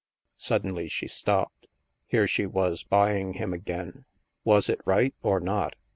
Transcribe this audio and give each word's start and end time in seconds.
Suddenly 0.39 0.87
she 0.87 1.07
stopped. 1.07 1.67
Here 2.07 2.25
she 2.25 2.47
was 2.47 2.81
buying 2.81 3.33
him 3.33 3.53
again. 3.53 4.05
Was 4.43 4.67
it 4.67 4.81
right, 4.83 5.13
or 5.21 5.39
not 5.39 5.75